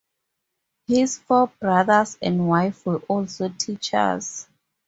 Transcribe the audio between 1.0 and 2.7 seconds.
four brothers and